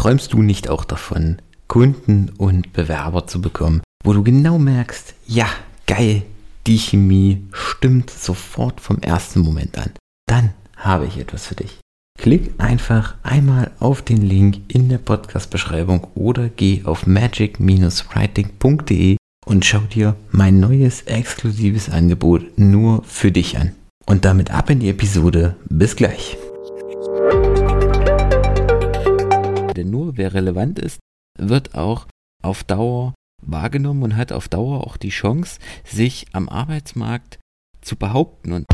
[0.00, 5.46] Träumst du nicht auch davon, Kunden und Bewerber zu bekommen, wo du genau merkst, ja,
[5.86, 6.22] geil,
[6.66, 9.90] die Chemie stimmt sofort vom ersten Moment an.
[10.26, 11.80] Dann habe ich etwas für dich.
[12.18, 19.80] Klick einfach einmal auf den Link in der Podcast-Beschreibung oder geh auf magic-writing.de und schau
[19.80, 23.72] dir mein neues exklusives Angebot nur für dich an.
[24.06, 25.56] Und damit ab in die Episode.
[25.68, 26.38] Bis gleich.
[29.80, 31.00] Denn nur wer relevant ist,
[31.38, 32.06] wird auch
[32.42, 37.38] auf Dauer wahrgenommen und hat auf Dauer auch die Chance, sich am Arbeitsmarkt
[37.80, 38.52] zu behaupten.
[38.52, 38.66] Und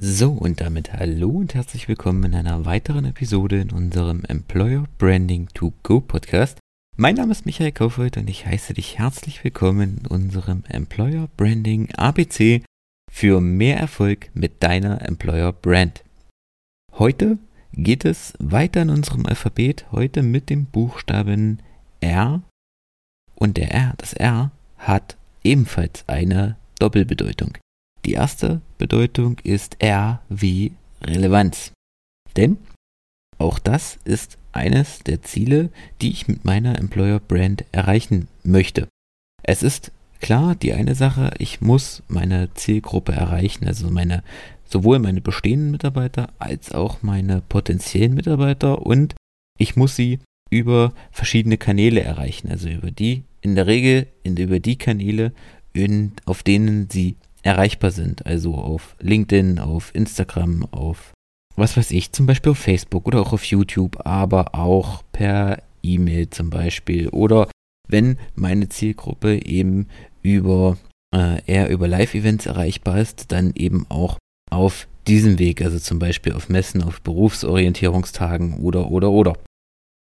[0.00, 5.48] so, und damit hallo und herzlich willkommen in einer weiteren Episode in unserem Employer Branding
[5.52, 6.60] to Go Podcast.
[6.96, 11.90] Mein Name ist Michael Kaufhold und ich heiße dich herzlich willkommen in unserem Employer Branding
[11.96, 12.62] ABC
[13.10, 16.04] für mehr Erfolg mit deiner Employer Brand.
[16.92, 17.38] Heute
[17.72, 21.60] geht es weiter in unserem Alphabet, heute mit dem Buchstaben
[22.00, 22.42] R.
[23.34, 27.56] Und der R, das R, hat ebenfalls eine Doppelbedeutung.
[28.04, 30.72] Die erste Bedeutung ist R wie
[31.02, 31.72] Relevanz.
[32.36, 32.58] Denn
[33.38, 38.88] auch das ist eines der Ziele, die ich mit meiner Employer Brand erreichen möchte.
[39.42, 44.22] Es ist klar, die eine Sache, ich muss meine Zielgruppe erreichen, also meine
[44.70, 48.86] sowohl meine bestehenden Mitarbeiter als auch meine potenziellen Mitarbeiter.
[48.86, 49.14] Und
[49.58, 54.60] ich muss sie über verschiedene Kanäle erreichen, also über die in der Regel in, über
[54.60, 55.32] die Kanäle,
[55.72, 61.12] in, auf denen sie erreichbar sind, also auf LinkedIn, auf Instagram, auf
[61.56, 66.30] was weiß ich, zum Beispiel auf Facebook oder auch auf YouTube, aber auch per E-Mail
[66.30, 67.08] zum Beispiel.
[67.08, 67.48] Oder
[67.88, 69.88] wenn meine Zielgruppe eben
[70.22, 70.76] über
[71.14, 74.18] äh, eher über Live-Events erreichbar ist, dann eben auch
[74.50, 79.36] auf diesem Weg, also zum Beispiel auf Messen, auf Berufsorientierungstagen oder oder oder.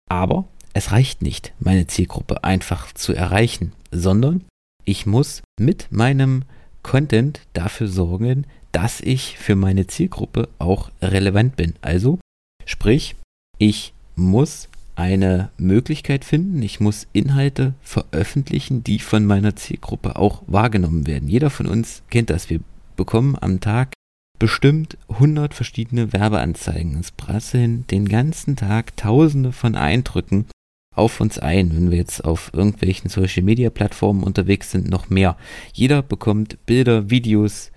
[0.09, 4.43] Aber es reicht nicht, meine Zielgruppe einfach zu erreichen, sondern
[4.85, 6.43] ich muss mit meinem
[6.83, 11.75] Content dafür sorgen, dass ich für meine Zielgruppe auch relevant bin.
[11.81, 12.19] Also,
[12.65, 13.15] sprich,
[13.57, 21.07] ich muss eine Möglichkeit finden, ich muss Inhalte veröffentlichen, die von meiner Zielgruppe auch wahrgenommen
[21.07, 21.27] werden.
[21.27, 22.49] Jeder von uns kennt das.
[22.49, 22.59] Wir
[22.95, 23.93] bekommen am Tag
[24.41, 26.99] bestimmt 100 verschiedene Werbeanzeigen.
[26.99, 30.47] Es prasseln den ganzen Tag tausende von Eindrücken
[30.95, 31.75] auf uns ein.
[31.75, 35.37] Wenn wir jetzt auf irgendwelchen Social Media Plattformen unterwegs sind, noch mehr.
[35.73, 37.71] Jeder bekommt Bilder, Videos,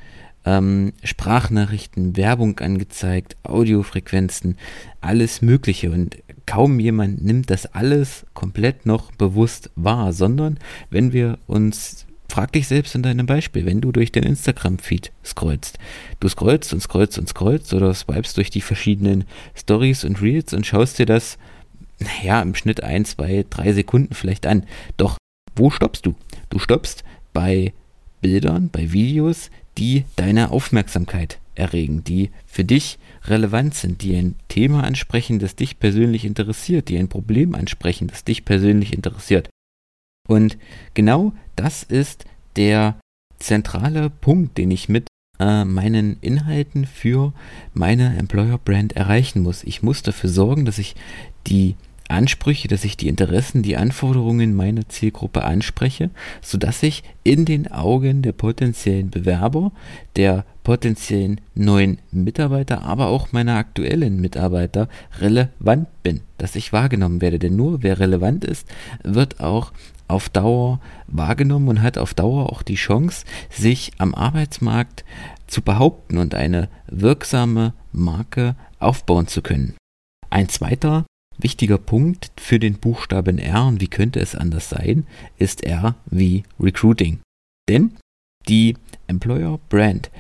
[0.46, 4.56] ähm, Sprachnachrichten, Werbung angezeigt, Audiofrequenzen,
[5.02, 5.90] alles Mögliche.
[5.90, 10.58] Und kaum jemand nimmt das alles komplett noch bewusst wahr, sondern
[10.88, 15.78] wenn wir uns Frag dich selbst in deinem Beispiel, wenn du durch den Instagram-Feed scrollst.
[16.18, 19.22] Du scrollst und scrollst und scrollst oder swipest durch die verschiedenen
[19.54, 21.38] Stories und Reels und schaust dir das,
[22.00, 24.64] naja, im Schnitt ein, zwei, drei Sekunden vielleicht an.
[24.96, 25.16] Doch
[25.54, 26.16] wo stoppst du?
[26.50, 27.72] Du stoppst bei
[28.20, 34.82] Bildern, bei Videos, die deine Aufmerksamkeit erregen, die für dich relevant sind, die ein Thema
[34.82, 39.50] ansprechen, das dich persönlich interessiert, die ein Problem ansprechen, das dich persönlich interessiert.
[40.28, 40.58] Und
[40.94, 42.24] genau das ist
[42.56, 42.96] der
[43.38, 45.06] zentrale Punkt, den ich mit
[45.38, 47.32] äh, meinen Inhalten für
[47.72, 49.64] meine Employer Brand erreichen muss.
[49.64, 50.94] Ich muss dafür sorgen, dass ich
[51.46, 51.74] die
[52.08, 56.10] Ansprüche, dass ich die Interessen, die Anforderungen meiner Zielgruppe anspreche,
[56.42, 59.72] sodass ich in den Augen der potenziellen Bewerber,
[60.16, 67.38] der potenziellen neuen Mitarbeiter, aber auch meiner aktuellen Mitarbeiter relevant bin, dass ich wahrgenommen werde.
[67.38, 68.68] Denn nur wer relevant ist,
[69.02, 69.72] wird auch
[70.08, 75.04] auf Dauer wahrgenommen und hat auf Dauer auch die Chance, sich am Arbeitsmarkt
[75.46, 79.74] zu behaupten und eine wirksame Marke aufbauen zu können.
[80.30, 81.06] Ein zweiter
[81.36, 85.06] Wichtiger Punkt für den Buchstaben R, und wie könnte es anders sein,
[85.36, 87.20] ist R wie Recruiting.
[87.68, 87.96] Denn
[88.48, 88.76] die
[89.06, 90.10] Employer Brand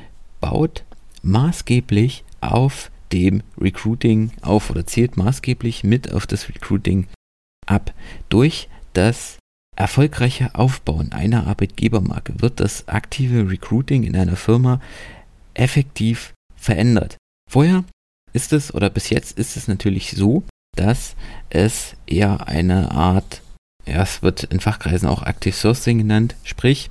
[0.40, 0.84] baut
[1.22, 7.06] maßgeblich auf dem Recruiting auf oder zählt maßgeblich mit auf das Recruiting
[7.66, 7.94] ab.
[8.28, 9.38] Durch das
[9.76, 14.80] erfolgreiche Aufbauen einer Arbeitgebermarke wird das aktive Recruiting in einer Firma
[15.54, 17.16] effektiv verändert.
[17.50, 17.84] Vorher
[18.32, 20.44] ist es oder bis jetzt ist es natürlich so,
[20.76, 21.14] dass
[21.50, 23.42] es eher eine Art,
[23.86, 26.88] ja, es wird in Fachkreisen auch Active Sourcing genannt, sprich,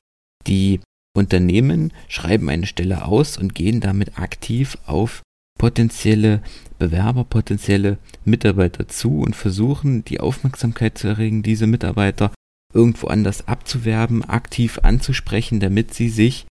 [0.48, 0.80] die
[1.16, 5.22] Unternehmen schreiben eine Stelle aus und gehen damit aktiv auf
[5.60, 6.42] potenzielle
[6.80, 12.32] Bewerber, potenzielle Mitarbeiter zu und versuchen die Aufmerksamkeit zu erregen, diese Mitarbeiter
[12.74, 16.46] irgendwo anders abzuwerben, aktiv anzusprechen, damit sie sich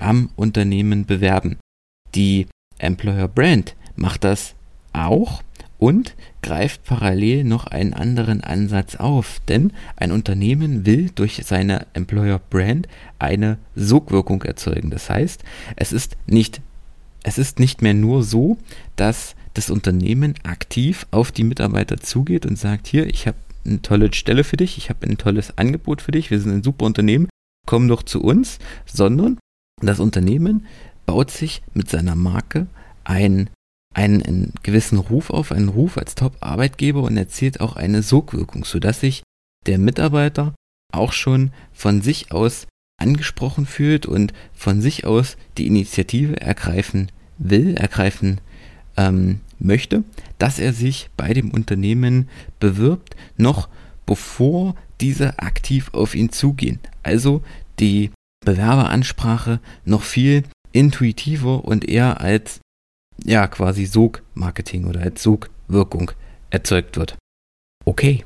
[0.00, 1.58] am Unternehmen bewerben.
[2.14, 2.46] Die
[2.78, 4.54] Employer Brand macht das
[4.92, 5.42] auch
[5.78, 12.38] und greift parallel noch einen anderen Ansatz auf, denn ein Unternehmen will durch seine Employer
[12.38, 14.90] Brand eine Sogwirkung erzeugen.
[14.90, 15.42] Das heißt,
[15.76, 16.60] es ist nicht
[17.26, 18.56] es ist nicht mehr nur so,
[18.94, 23.36] dass das Unternehmen aktiv auf die Mitarbeiter zugeht und sagt, hier, ich habe
[23.66, 26.62] eine tolle Stelle für dich, ich habe ein tolles Angebot für dich, wir sind ein
[26.62, 27.28] super Unternehmen,
[27.66, 29.38] komm doch zu uns, sondern
[29.82, 30.66] das Unternehmen
[31.04, 32.66] baut sich mit seiner Marke
[33.04, 33.50] ein,
[33.94, 39.00] einen, einen gewissen Ruf auf, einen Ruf als Top-Arbeitgeber und erzielt auch eine Sogwirkung, sodass
[39.00, 39.22] sich
[39.66, 40.54] der Mitarbeiter
[40.92, 42.66] auch schon von sich aus
[42.98, 48.40] angesprochen fühlt und von sich aus die Initiative ergreifen will, ergreifen
[48.96, 50.04] ähm, möchte,
[50.38, 52.28] dass er sich bei dem Unternehmen
[52.60, 53.68] bewirbt, noch
[54.04, 56.78] bevor diese aktiv auf ihn zugehen.
[57.02, 57.42] Also
[57.78, 58.10] die
[58.44, 62.60] Bewerberansprache noch viel intuitiver und eher als
[63.24, 66.12] ja quasi Sog-Marketing oder als Sogwirkung
[66.50, 67.16] erzeugt wird.
[67.84, 68.24] Okay,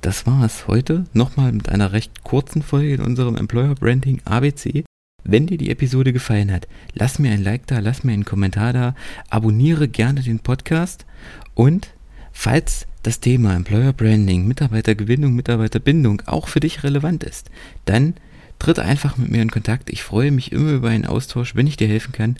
[0.00, 1.04] das war es heute.
[1.12, 4.84] Nochmal mit einer recht kurzen Folge in unserem Employer Branding ABC.
[5.24, 8.72] Wenn dir die Episode gefallen hat, lass mir ein Like da, lass mir einen Kommentar
[8.72, 8.94] da,
[9.28, 11.06] abonniere gerne den Podcast
[11.54, 11.90] und
[12.32, 17.50] falls das Thema Employer Branding, Mitarbeitergewinnung, Mitarbeiterbindung auch für dich relevant ist,
[17.84, 18.14] dann
[18.58, 19.90] tritt einfach mit mir in Kontakt.
[19.90, 22.36] Ich freue mich immer über einen Austausch, wenn ich dir helfen kann.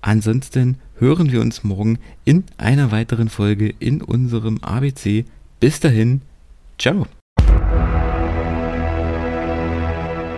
[0.00, 5.24] Ansonsten hören wir uns morgen in einer weiteren Folge in unserem ABC.
[5.58, 6.22] Bis dahin,
[6.78, 7.06] ciao.